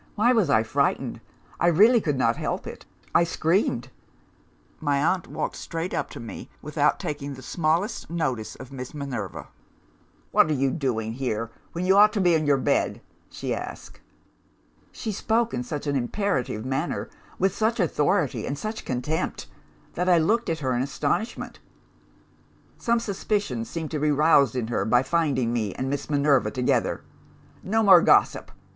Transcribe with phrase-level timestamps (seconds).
[0.15, 1.21] Why was I frightened?
[1.59, 3.89] I really could not help it I screamed.
[4.79, 9.49] My aunt walked straight up to me, without taking the smallest notice of Miss Minerva.
[10.31, 14.01] 'What are you doing here, when you ought to be in your bed?' she asked.
[14.91, 17.07] "She spoke in such an imperative manner
[17.37, 19.45] with such authority and such contempt
[19.93, 21.59] that I looked at her in astonishment.
[22.79, 27.03] Some suspicion seemed to be roused in her by finding me and Miss Minerva together.
[27.61, 28.51] "No more gossip!